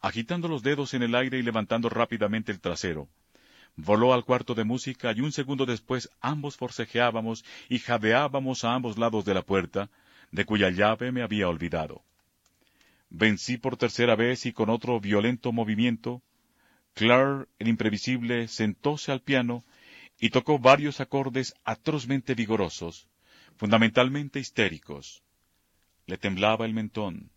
[0.02, 3.10] agitando los dedos en el aire y levantando rápidamente el trasero.
[3.76, 8.98] Voló al cuarto de música y un segundo después ambos forcejeábamos y jadeábamos a ambos
[8.98, 9.90] lados de la puerta,
[10.32, 12.04] de cuya llave me había olvidado.
[13.10, 16.22] Vencí por tercera vez y con otro violento movimiento,
[16.94, 19.64] Clark, el imprevisible, sentóse al piano
[20.20, 23.08] y tocó varios acordes atrozmente vigorosos,
[23.56, 25.22] fundamentalmente histéricos.
[26.08, 27.30] Le temblaba el mentón,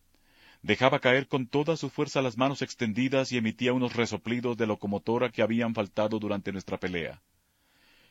[0.63, 5.31] dejaba caer con toda su fuerza las manos extendidas y emitía unos resoplidos de locomotora
[5.31, 7.23] que habían faltado durante nuestra pelea.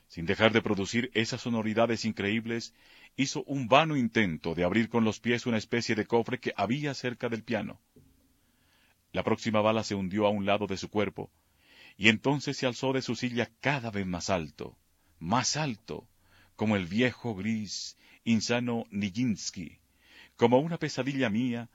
[0.08, 2.74] Sin dejar de producir esas sonoridades increíbles,
[3.16, 6.96] hizo un vano intento de abrir con los pies una especie de cofre que había
[6.96, 7.80] cerca del piano.
[9.12, 11.32] La próxima bala se hundió a un lado de su cuerpo,
[11.96, 14.78] y entonces se alzó de su silla cada vez más alto,
[15.20, 16.08] más alto,
[16.56, 19.80] como el viejo gris, insano Nijinsky,
[20.38, 21.70] como una pesadilla mía,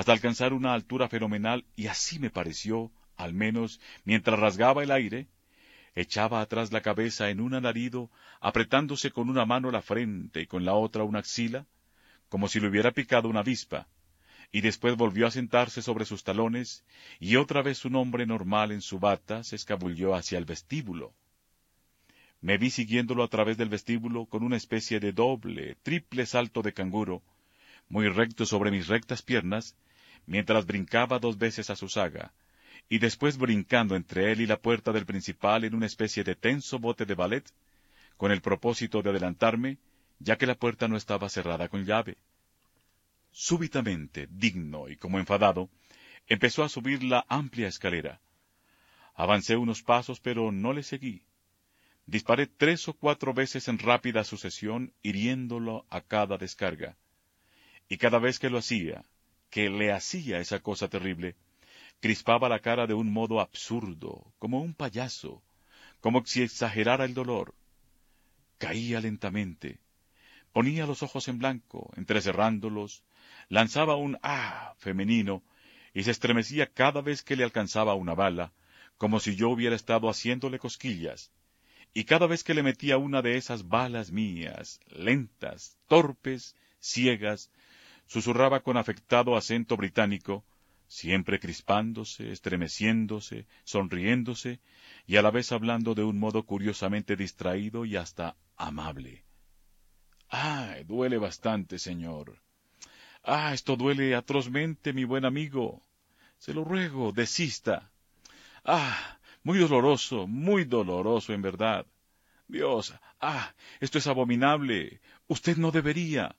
[0.00, 5.28] hasta alcanzar una altura fenomenal y así me pareció, al menos mientras rasgaba el aire,
[5.94, 8.10] echaba atrás la cabeza en un alarido,
[8.40, 11.66] apretándose con una mano la frente y con la otra una axila,
[12.30, 13.88] como si le hubiera picado una avispa,
[14.50, 16.82] y después volvió a sentarse sobre sus talones,
[17.18, 21.12] y otra vez un hombre normal en su bata se escabulló hacia el vestíbulo.
[22.40, 26.72] Me vi siguiéndolo a través del vestíbulo con una especie de doble, triple salto de
[26.72, 27.22] canguro,
[27.90, 29.76] muy recto sobre mis rectas piernas,
[30.26, 32.32] mientras brincaba dos veces a su saga,
[32.88, 36.78] y después brincando entre él y la puerta del principal en una especie de tenso
[36.78, 37.44] bote de ballet,
[38.16, 39.78] con el propósito de adelantarme,
[40.18, 42.18] ya que la puerta no estaba cerrada con llave.
[43.30, 45.70] Súbitamente, digno y como enfadado,
[46.26, 48.20] empezó a subir la amplia escalera.
[49.14, 51.22] Avancé unos pasos, pero no le seguí.
[52.06, 56.96] Disparé tres o cuatro veces en rápida sucesión, hiriéndolo a cada descarga.
[57.88, 59.04] Y cada vez que lo hacía,
[59.50, 61.36] que le hacía esa cosa terrible,
[62.00, 65.42] crispaba la cara de un modo absurdo, como un payaso,
[66.00, 67.54] como si exagerara el dolor.
[68.58, 69.78] Caía lentamente,
[70.52, 73.04] ponía los ojos en blanco, entrecerrándolos,
[73.48, 75.42] lanzaba un ah femenino
[75.92, 78.52] y se estremecía cada vez que le alcanzaba una bala,
[78.96, 81.32] como si yo hubiera estado haciéndole cosquillas,
[81.92, 87.50] y cada vez que le metía una de esas balas mías, lentas, torpes, ciegas,
[88.10, 90.44] susurraba con afectado acento británico,
[90.88, 94.58] siempre crispándose, estremeciéndose, sonriéndose,
[95.06, 99.24] y a la vez hablando de un modo curiosamente distraído y hasta amable.
[100.28, 102.42] Ah, duele bastante, señor.
[103.22, 105.86] Ah, esto duele atrozmente, mi buen amigo.
[106.36, 107.92] Se lo ruego, desista.
[108.64, 111.86] Ah, muy doloroso, muy doloroso, en verdad.
[112.48, 115.00] Dios, ah, esto es abominable.
[115.28, 116.34] Usted no debería.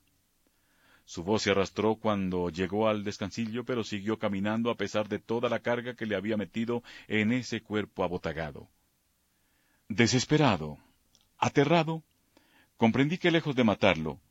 [1.12, 5.50] Su voz se arrastró cuando llegó al descansillo, pero siguió caminando a pesar de toda
[5.50, 8.70] la carga que le había metido en ese cuerpo abotagado.
[9.90, 10.78] Desesperado,
[11.38, 12.02] aterrado,
[12.78, 14.22] comprendí que lejos de matarlo,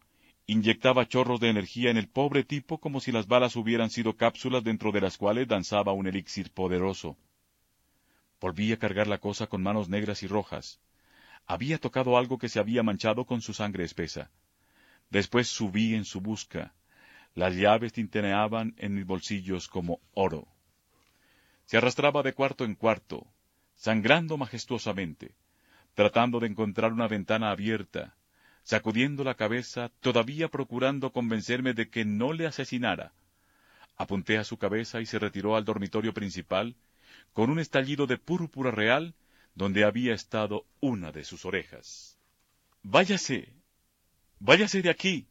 [0.47, 4.65] inyectaba chorros de energía en el pobre tipo como si las balas hubieran sido cápsulas
[4.65, 7.19] dentro de las cuales danzaba un elixir poderoso.
[8.41, 10.81] Volví a cargar la cosa con manos negras y rojas.
[11.47, 14.31] Había tocado algo que se había manchado con su sangre espesa.
[15.11, 16.73] Después subí en su busca.
[17.35, 20.49] Las llaves tintineaban en mis bolsillos como oro.
[21.67, 23.27] Se arrastraba de cuarto en cuarto.
[23.77, 25.35] sangrando majestuosamente,
[25.95, 28.15] tratando de encontrar una ventana abierta,
[28.63, 33.15] sacudiendo la cabeza, todavía procurando convencerme de que no le asesinara.
[33.97, 36.77] Apunté a su cabeza y se retiró al dormitorio principal,
[37.33, 39.15] con un estallido de púrpura real,
[39.55, 42.19] donde había estado una de sus orejas.
[42.83, 43.53] Váyase,
[44.41, 45.29] váyase de aquí,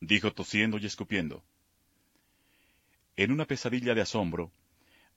[0.00, 1.44] dijo tosiendo y escupiendo.
[3.14, 4.50] En una pesadilla de asombro,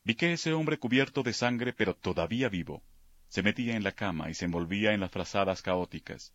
[0.04, 2.84] vi que ese hombre cubierto de sangre, pero todavía vivo,
[3.30, 6.34] se metía en la cama y se envolvía en las frazadas caóticas.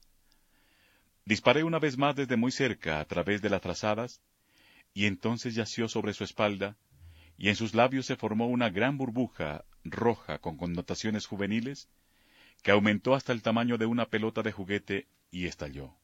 [1.26, 4.20] Disparé una vez más desde muy cerca a través de las trazadas,
[4.92, 6.76] y entonces yació sobre su espalda,
[7.36, 11.88] y en sus labios se formó una gran burbuja roja con connotaciones juveniles,
[12.62, 15.94] que aumentó hasta el tamaño de una pelota de juguete y estalló.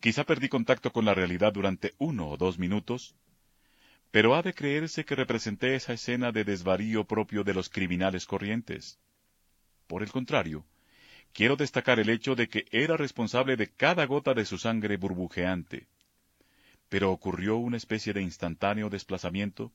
[0.00, 3.16] Quizá perdí contacto con la realidad durante uno o dos minutos,
[4.10, 8.98] pero ha de creerse que representé esa escena de desvarío propio de los criminales corrientes.
[9.86, 10.64] Por el contrario,
[11.32, 15.88] quiero destacar el hecho de que era responsable de cada gota de su sangre burbujeante.
[16.88, 19.72] Pero ocurrió una especie de instantáneo desplazamiento,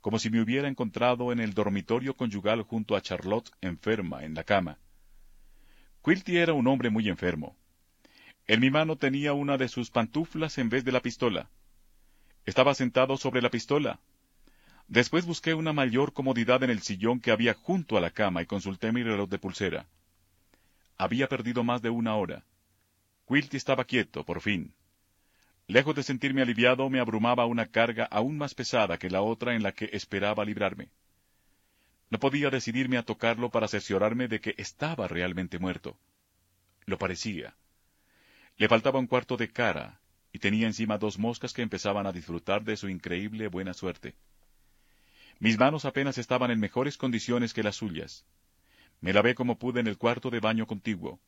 [0.00, 4.44] como si me hubiera encontrado en el dormitorio conyugal junto a Charlotte enferma en la
[4.44, 4.78] cama.
[6.04, 7.56] Quilty era un hombre muy enfermo.
[8.46, 11.48] En mi mano tenía una de sus pantuflas en vez de la pistola.
[12.44, 14.00] Estaba sentado sobre la pistola.
[14.86, 18.46] Después busqué una mayor comodidad en el sillón que había junto a la cama y
[18.46, 19.86] consulté mi reloj de pulsera.
[20.98, 22.44] Había perdido más de una hora.
[23.26, 24.74] Quilty estaba quieto, por fin.
[25.66, 29.62] Lejos de sentirme aliviado, me abrumaba una carga aún más pesada que la otra en
[29.62, 30.88] la que esperaba librarme.
[32.10, 35.96] No podía decidirme a tocarlo para cerciorarme de que estaba realmente muerto.
[36.84, 37.56] Lo parecía.
[38.56, 40.00] Le faltaba un cuarto de cara,
[40.32, 44.14] y tenía encima dos moscas que empezaban a disfrutar de su increíble buena suerte.
[45.40, 48.24] Mis manos apenas estaban en mejores condiciones que las suyas.
[49.00, 51.20] Me lavé como pude en el cuarto de baño contiguo.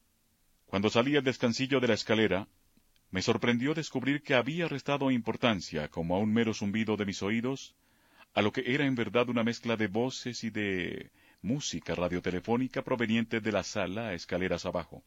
[0.66, 2.48] Cuando salí al descansillo de la escalera,
[3.10, 7.74] me sorprendió descubrir que había restado importancia, como a un mero zumbido de mis oídos,
[8.34, 11.10] a lo que era en verdad una mezcla de voces y de
[11.42, 15.04] música radiotelefónica proveniente de la sala a escaleras abajo.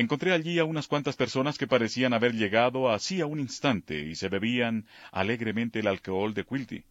[0.00, 4.30] Encontré allí a unas cuantas personas que parecían haber llegado hacía un instante y se
[4.30, 6.84] bebían alegremente el alcohol de Quilty.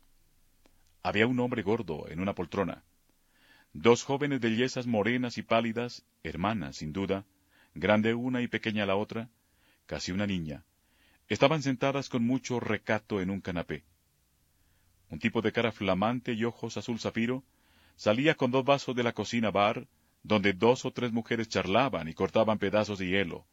[1.02, 2.84] Había un hombre gordo en una poltrona.
[3.74, 7.26] Dos jóvenes bellezas morenas y pálidas, hermanas sin duda,
[7.74, 9.28] grande una y pequeña la otra,
[9.88, 10.64] casi una niña,
[11.30, 13.86] estaban sentadas con mucho recato en un canapé.
[15.10, 17.44] Un tipo de cara flamante y ojos azul zafiro
[17.96, 19.88] salía con dos vasos de la cocina bar
[20.30, 23.48] donde dos o tres mujeres charlaban y cortaban pedazos de hielo.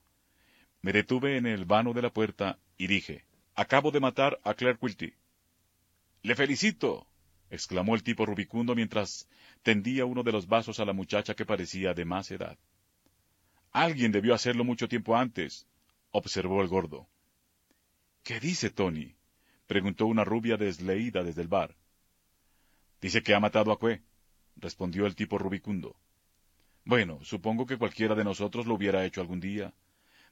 [0.83, 4.79] Me detuve en el vano de la puerta y dije, Acabo de matar a Claire
[4.79, 5.15] Quilty.
[6.23, 7.07] Le felicito,
[7.49, 9.27] exclamó el tipo rubicundo mientras
[9.63, 12.59] tendía uno de los vasos a la muchacha que parecía de más edad.
[13.73, 15.67] Alguien debió hacerlo mucho tiempo antes,
[16.11, 17.09] observó el gordo.
[18.23, 19.17] ¿Qué dice Tony?
[19.67, 21.75] preguntó una rubia desleída desde el bar.
[23.01, 24.03] Dice que ha matado a Cue,
[24.57, 25.97] respondió el tipo rubicundo.
[26.87, 29.75] Bueno, supongo que cualquiera de nosotros lo hubiera hecho algún día,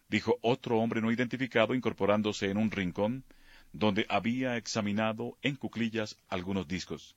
[0.09, 3.25] dijo otro hombre no identificado incorporándose en un rincón
[3.73, 7.17] donde había examinado en cuclillas algunos discos.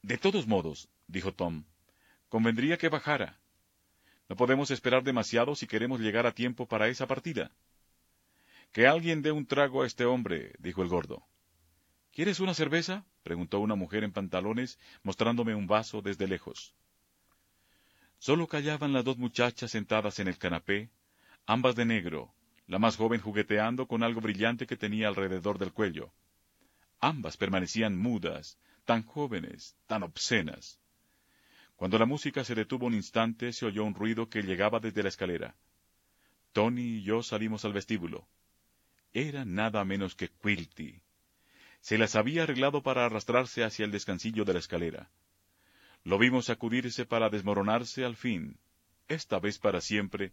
[0.00, 1.64] De todos modos, dijo Tom,
[2.28, 3.40] convendría que bajara.
[4.28, 7.50] No podemos esperar demasiado si queremos llegar a tiempo para esa partida.
[8.70, 11.26] Que alguien dé un trago a este hombre, dijo el gordo.
[12.12, 13.04] ¿Quieres una cerveza?
[13.24, 16.76] preguntó una mujer en pantalones, mostrándome un vaso desde lejos.
[18.24, 20.88] Solo callaban las dos muchachas sentadas en el canapé,
[21.44, 22.32] ambas de negro,
[22.66, 26.10] la más joven jugueteando con algo brillante que tenía alrededor del cuello.
[27.00, 28.56] Ambas permanecían mudas,
[28.86, 30.80] tan jóvenes, tan obscenas.
[31.76, 35.10] Cuando la música se detuvo un instante, se oyó un ruido que llegaba desde la
[35.10, 35.54] escalera.
[36.54, 38.26] Tony y yo salimos al vestíbulo.
[39.12, 40.98] Era nada menos que Quilty.
[41.82, 45.10] Se las había arreglado para arrastrarse hacia el descansillo de la escalera.
[46.04, 48.58] Lo vimos sacudirse para desmoronarse al fin,
[49.08, 50.32] esta vez para siempre,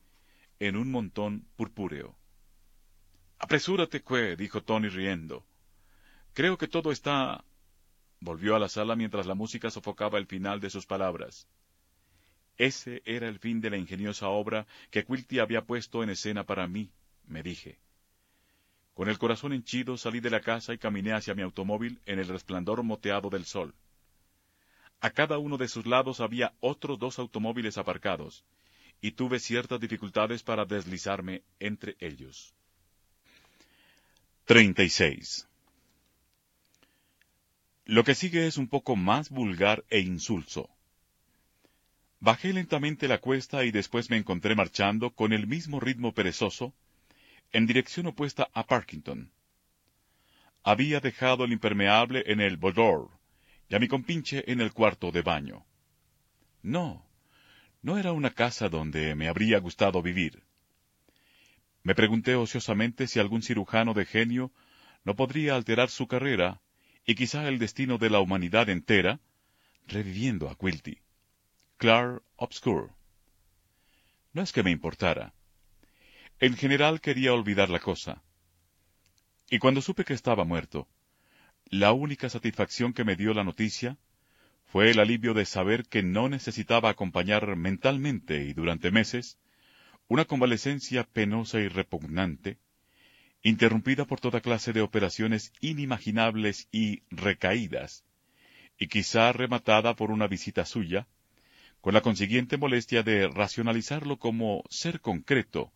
[0.60, 2.18] en un montón purpúreo.
[3.40, 5.46] Apresúrate, Cue, dijo Tony riendo.
[6.34, 7.44] Creo que todo está...
[8.20, 11.48] Volvió a la sala mientras la música sofocaba el final de sus palabras.
[12.58, 16.68] Ese era el fin de la ingeniosa obra que Quilty había puesto en escena para
[16.68, 16.92] mí,
[17.26, 17.80] me dije.
[18.94, 22.28] Con el corazón henchido salí de la casa y caminé hacia mi automóvil en el
[22.28, 23.74] resplandor moteado del sol.
[25.02, 28.46] A cada uno de sus lados había otros dos automóviles aparcados,
[29.02, 32.54] y tuve ciertas dificultades para deslizarme entre ellos.
[34.46, 35.48] 36.
[37.86, 40.70] Lo que sigue es un poco más vulgar e insulso,
[42.24, 46.72] Bajé lentamente la cuesta y después me encontré marchando con el mismo ritmo perezoso,
[47.52, 49.32] en dirección opuesta a Parkington.
[50.62, 53.08] Había dejado el impermeable en el boudoir
[53.72, 55.66] y a mi compinche en el cuarto de baño.
[56.62, 57.08] No,
[57.82, 60.44] no era una casa donde me habría gustado vivir.
[61.82, 64.52] Me pregunté ociosamente si algún cirujano de genio
[65.06, 66.62] no podría alterar su carrera
[67.06, 69.22] y quizá el destino de la humanidad entera,
[69.88, 70.98] reviviendo a Quilty.
[71.78, 72.92] Clar obscur.
[74.34, 75.34] No es que me importara.
[76.42, 78.22] En general quería olvidar la cosa.
[79.50, 80.90] Y cuando supe que estaba muerto,
[81.72, 83.98] la única satisfacción que me dio la noticia
[84.66, 89.40] fue el alivio de saber que no necesitaba acompañar mentalmente y durante meses
[90.10, 92.58] una convalecencia penosa y repugnante,
[93.42, 98.04] interrumpida por toda clase de operaciones inimaginables y recaídas,
[98.78, 101.08] y quizá rematada por una visita suya,
[101.80, 105.72] con la consiguiente molestia de racionalizarlo como ser concreto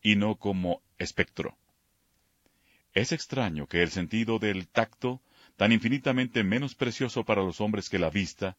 [0.00, 1.58] y no como espectro.
[2.94, 5.20] Es extraño que el sentido del tacto,
[5.56, 8.56] tan infinitamente menos precioso para los hombres que la vista,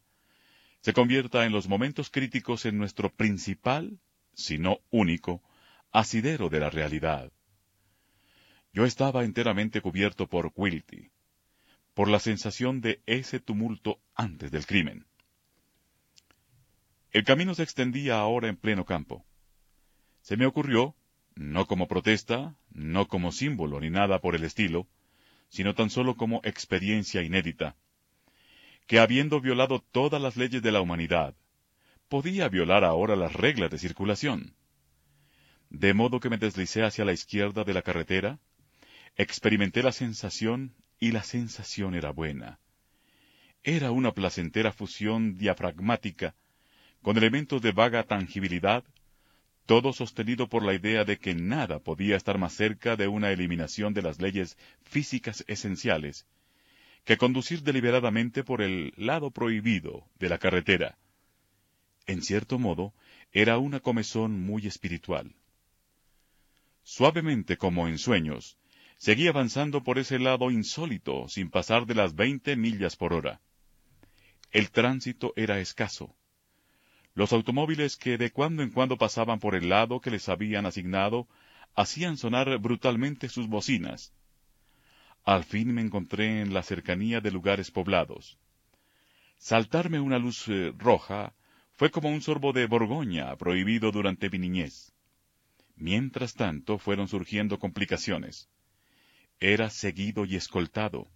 [0.81, 3.99] se convierta en los momentos críticos en nuestro principal,
[4.33, 5.43] si no único,
[5.91, 7.31] asidero de la realidad.
[8.73, 11.11] Yo estaba enteramente cubierto por Quilty,
[11.93, 15.05] por la sensación de ese tumulto antes del crimen.
[17.11, 19.25] El camino se extendía ahora en pleno campo.
[20.21, 20.95] Se me ocurrió,
[21.35, 24.87] no como protesta, no como símbolo ni nada por el estilo,
[25.51, 27.75] sino tan solo como experiencia inédita,
[28.87, 31.35] que habiendo violado todas las leyes de la humanidad,
[32.07, 34.55] podía violar ahora las reglas de circulación.
[35.69, 38.39] De modo que me deslicé hacia la izquierda de la carretera,
[39.17, 42.59] experimenté la sensación y la sensación era buena.
[43.61, 46.33] Era una placentera fusión diafragmática
[47.01, 48.85] con elementos de vaga tangibilidad,
[49.71, 53.93] todo sostenido por la idea de que nada podía estar más cerca de una eliminación
[53.93, 56.27] de las leyes físicas esenciales
[57.05, 60.97] que conducir deliberadamente por el lado prohibido de la carretera.
[62.05, 62.93] En cierto modo,
[63.31, 65.33] era una comezón muy espiritual.
[66.83, 68.57] Suavemente como en sueños,
[68.97, 73.39] seguí avanzando por ese lado insólito sin pasar de las veinte millas por hora.
[74.51, 76.13] El tránsito era escaso.
[77.13, 81.27] Los automóviles que de cuando en cuando pasaban por el lado que les habían asignado
[81.75, 84.13] hacían sonar brutalmente sus bocinas.
[85.23, 88.37] Al fin me encontré en la cercanía de lugares poblados.
[89.37, 91.33] Saltarme una luz eh, roja
[91.73, 94.93] fue como un sorbo de Borgoña prohibido durante mi niñez.
[95.75, 98.49] Mientras tanto fueron surgiendo complicaciones.
[99.39, 101.07] Era seguido y escoltado.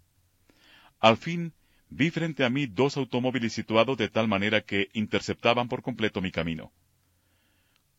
[1.00, 1.54] Al fin
[1.96, 6.30] vi frente a mí dos automóviles situados de tal manera que interceptaban por completo mi
[6.30, 6.74] camino.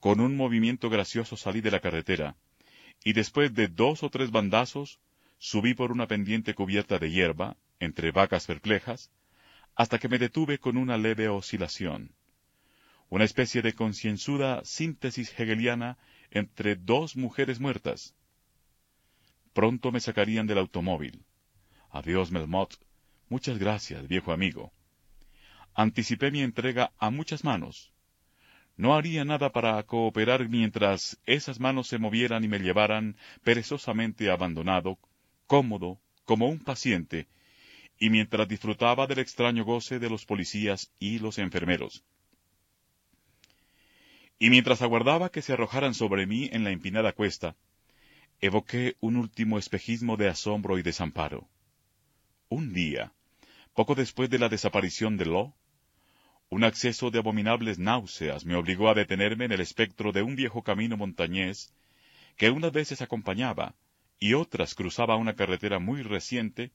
[0.01, 2.37] Con un movimiento gracioso salí de la carretera,
[3.03, 5.01] y después de dos o tres bandazos,
[5.39, 9.11] subí por una pendiente cubierta de hierba, entre vacas perplejas,
[9.75, 12.13] hasta que me detuve con una leve oscilación.
[13.09, 15.97] Una especie de concienzuda síntesis hegeliana
[16.31, 18.15] entre dos mujeres muertas.
[19.55, 21.25] Pronto me sacarían del automóvil.
[21.91, 22.75] Adiós, Melmoth,
[23.29, 24.73] Muchas gracias, viejo amigo.
[25.75, 27.93] Anticipé mi entrega a muchas manos.
[28.77, 34.99] No haría nada para cooperar mientras esas manos se movieran y me llevaran perezosamente abandonado,
[35.47, 37.27] cómodo, como un paciente,
[37.99, 42.05] y mientras disfrutaba del extraño goce de los policías y los enfermeros.
[44.39, 47.57] Y mientras aguardaba que se arrojaran sobre mí en la empinada cuesta,
[48.41, 51.49] evoqué un último espejismo de asombro y desamparo.
[52.49, 53.13] Un día,
[53.75, 55.53] poco después de la desaparición de Law,
[56.49, 60.63] un acceso de abominables náuseas me obligó a detenerme en el espectro de un viejo
[60.63, 61.75] camino montañés
[62.37, 63.75] que unas veces acompañaba
[64.21, 66.71] y otras cruzaba una carretera muy reciente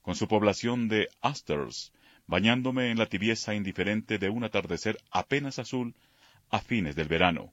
[0.00, 1.92] con su población de asters,
[2.26, 5.94] bañándome en la tibieza indiferente de un atardecer apenas azul
[6.50, 7.52] a fines del verano.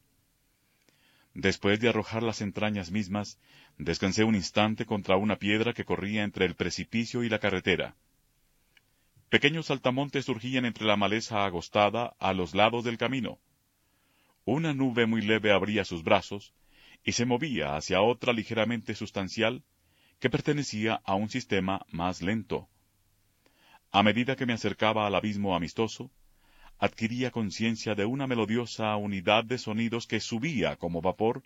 [1.36, 3.38] Después de arrojar las entrañas mismas,
[3.80, 7.96] descansé un instante contra una piedra que corría entre el precipicio y la carretera.
[9.30, 13.40] Pequeños saltamontes surgían entre la maleza agostada a los lados del camino.
[14.44, 16.54] Una nube muy leve abría sus brazos
[17.06, 19.64] y se movía hacia otra ligeramente sustancial
[20.20, 22.68] que pertenecía a un sistema más lento.
[23.92, 26.12] A medida que me acercaba al abismo amistoso,
[26.80, 31.44] adquiría conciencia de una melodiosa unidad de sonidos que subía como vapor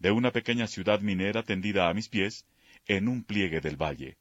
[0.00, 2.46] de una pequeña ciudad minera tendida a mis pies
[2.86, 4.16] en un pliegue del valle.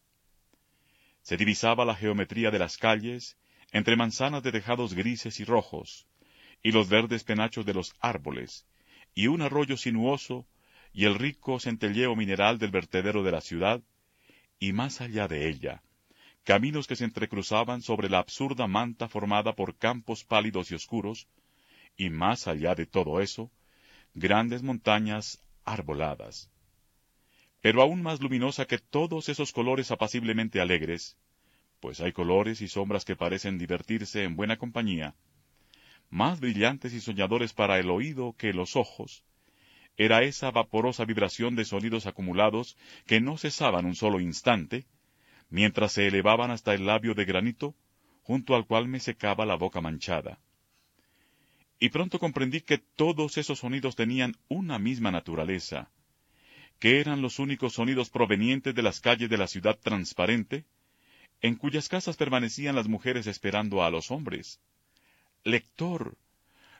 [1.21, 3.37] Se divisaba la geometría de las calles,
[3.71, 6.05] entre manzanas de tejados grises y rojos,
[6.61, 8.67] y los verdes penachos de los árboles,
[9.15, 10.45] y un arroyo sinuoso,
[10.91, 13.81] y el rico centelleo mineral del vertedero de la ciudad,
[14.59, 15.81] y más allá de ella,
[16.43, 21.27] caminos que se entrecruzaban sobre la absurda manta formada por campos pálidos y oscuros,
[21.95, 23.49] y más allá de todo eso,
[24.13, 26.49] grandes montañas arboladas.
[27.61, 31.17] Pero aún más luminosa que todos esos colores apaciblemente alegres,
[31.79, 35.15] pues hay colores y sombras que parecen divertirse en buena compañía,
[36.09, 39.23] más brillantes y soñadores para el oído que los ojos,
[39.99, 44.85] era esa vaporosa vibración de sonidos acumulados que no cesaban un solo instante,
[45.49, 47.75] mientras se elevaban hasta el labio de granito,
[48.23, 50.39] junto al cual me secaba la boca manchada.
[51.79, 55.89] Y pronto comprendí que todos esos sonidos tenían una misma naturaleza,
[56.77, 60.65] que eran los únicos sonidos provenientes de las calles de la ciudad transparente,
[61.41, 64.59] en cuyas casas permanecían las mujeres esperando a los hombres.
[65.45, 66.17] Lector,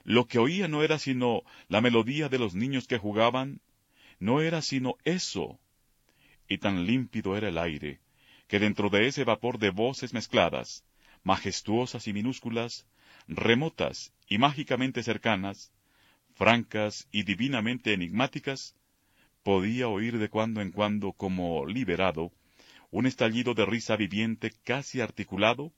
[0.04, 3.62] lo que oía no era sino la melodía de los niños que jugaban,
[4.18, 5.58] no era sino eso.
[6.46, 8.00] Y tan límpido era el aire,
[8.48, 10.84] que dentro de ese vapor de voces mezcladas,
[11.22, 12.86] majestuosas y minúsculas,
[13.28, 15.72] remotas y mágicamente cercanas,
[16.34, 18.76] francas y divinamente enigmáticas,
[19.42, 22.32] podía oír de cuando en cuando, como liberado,
[22.92, 25.72] un estallido de risa viviente casi articulado,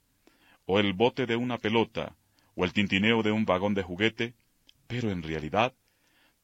[0.66, 2.14] o el bote de una pelota,
[2.54, 4.34] o el tintineo de un vagón de juguete,
[4.86, 5.74] pero en realidad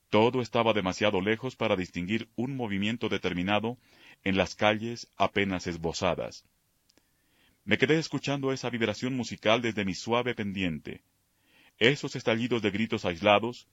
[0.09, 3.77] todo estaba demasiado lejos para distinguir un movimiento determinado
[4.25, 6.47] en las calles apenas esbozadas.
[7.65, 11.03] Me quedé escuchando esa vibración musical desde mi suave pendiente,
[11.79, 13.69] esos estallidos de gritos aislados,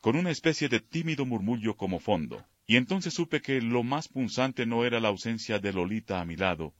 [0.00, 4.66] con una especie de tímido murmullo como fondo, y entonces supe que lo más punzante
[4.66, 6.74] no era la ausencia de Lolita a mi lado,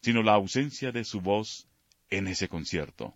[0.00, 1.68] sino la ausencia de su voz
[2.10, 3.14] en ese concierto.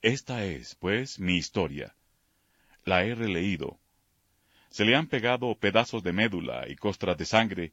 [0.00, 1.94] Esta es, pues, mi historia.
[2.84, 3.78] La he releído.
[4.70, 7.72] Se le han pegado pedazos de médula y costras de sangre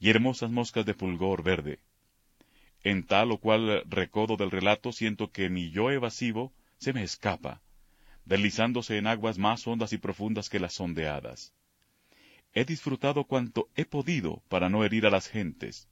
[0.00, 1.78] y hermosas moscas de fulgor verde.
[2.82, 7.60] En tal o cual recodo del relato siento que mi yo evasivo se me escapa,
[8.24, 11.52] deslizándose en aguas más hondas y profundas que las sondeadas.
[12.52, 15.88] He disfrutado cuanto he podido para no herir a las gentes,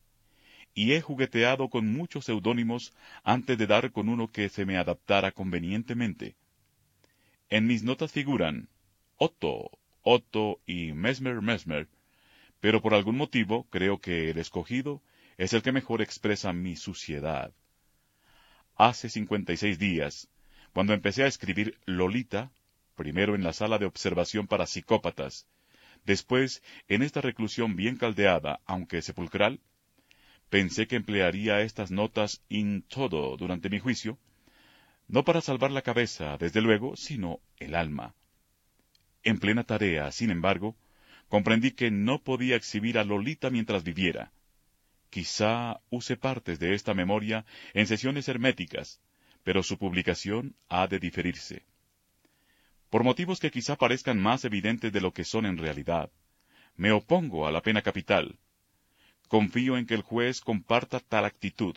[0.74, 2.92] y he jugueteado con muchos seudónimos
[3.24, 6.36] antes de dar con uno que se me adaptara convenientemente.
[7.48, 8.68] En mis notas figuran
[9.16, 9.70] Otto,
[10.02, 11.88] Otto y Mesmer Mesmer,
[12.60, 15.02] pero por algún motivo creo que el escogido
[15.38, 17.52] es el que mejor expresa mi suciedad.
[18.76, 20.28] Hace cincuenta y seis días,
[20.72, 22.50] cuando empecé a escribir Lolita,
[22.94, 25.46] primero en la sala de observación para psicópatas,
[26.04, 29.60] después en esta reclusión bien caldeada, aunque sepulcral,
[30.48, 34.16] Pensé que emplearía estas notas in todo durante mi juicio,
[35.08, 38.14] no para salvar la cabeza, desde luego, sino el alma.
[39.24, 40.76] En plena tarea, sin embargo,
[41.28, 44.32] comprendí que no podía exhibir a Lolita mientras viviera.
[45.10, 47.44] Quizá use partes de esta memoria
[47.74, 49.00] en sesiones herméticas,
[49.44, 51.64] pero su publicación ha de diferirse.
[52.90, 56.10] Por motivos que quizá parezcan más evidentes de lo que son en realidad,
[56.76, 58.38] me opongo a la pena capital,
[59.28, 61.76] Confío en que el juez comparta tal actitud.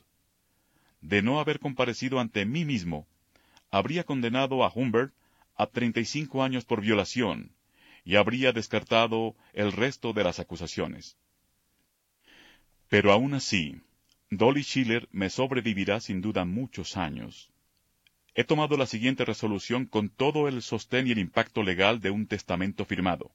[1.02, 3.08] De no haber comparecido ante mí mismo,
[3.72, 5.14] habría condenado a Humbert
[5.56, 7.56] a treinta y cinco años por violación
[8.06, 11.18] y habría descartado el resto de las acusaciones.
[12.90, 13.80] Pero aún así,
[14.32, 17.52] Dolly Schiller me sobrevivirá sin duda muchos años.
[18.34, 22.26] He tomado la siguiente resolución con todo el sostén y el impacto legal de un
[22.26, 23.32] testamento firmado.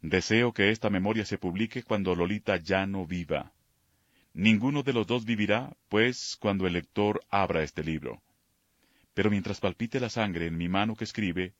[0.00, 3.52] Deseo que esta memoria se publique cuando Lolita ya no viva.
[4.34, 8.22] Ninguno de los dos vivirá, pues, cuando el lector abra este libro.
[9.12, 11.52] Pero mientras palpite la sangre en mi mano que escribe,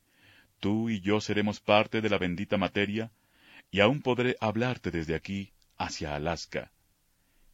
[0.59, 3.13] tú y yo seremos parte de la bendita materia,
[3.71, 5.53] y aún podré hablarte desde aquí
[5.85, 6.73] hacia Alaska.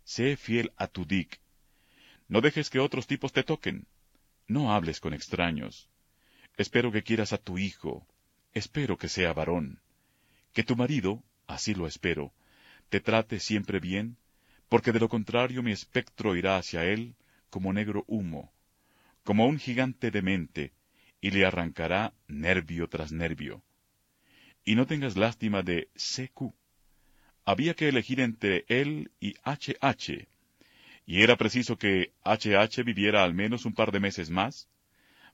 [0.05, 1.41] Sé fiel a tu Dick.
[2.29, 3.87] No dejes que otros tipos te toquen.
[4.47, 5.89] No hables con extraños.
[6.57, 8.07] Espero que quieras a tu hijo.
[8.53, 9.81] Espero que sea varón
[10.59, 12.33] que tu marido, así lo espero,
[12.89, 14.16] te trate siempre bien,
[14.68, 17.14] porque de lo contrario mi espectro irá hacia él
[17.49, 18.53] como negro humo,
[19.22, 20.72] como un gigante demente,
[21.20, 23.62] y le arrancará nervio tras nervio.
[24.64, 26.53] Y no tengas lástima de CQ.
[27.51, 30.28] Había que elegir entre él y HH,
[31.07, 34.68] y era preciso que HH viviera al menos un par de meses más,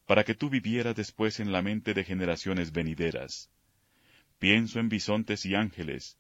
[0.07, 3.51] para que tú vivieras después en la mente de generaciones venideras.
[4.39, 6.17] Pienso en bisontes y ángeles,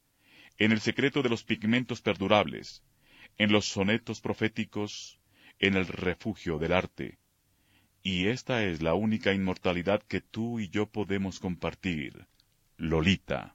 [0.58, 2.82] en el secreto de los pigmentos perdurables,
[3.38, 5.20] en los sonetos proféticos,
[5.60, 7.18] en el refugio del arte.
[8.02, 12.26] y esta es la única inmortalidad que tú y yo podemos compartir.
[12.78, 13.54] Lolita.